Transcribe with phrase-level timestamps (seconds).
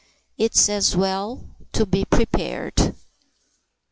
[0.35, 2.95] It's as well to be prepared."